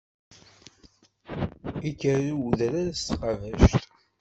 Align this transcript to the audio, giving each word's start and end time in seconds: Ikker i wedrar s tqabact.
Ikker 1.89 2.17
i 2.29 2.31
wedrar 2.39 2.87
s 2.93 3.01
tqabact. 3.09 3.71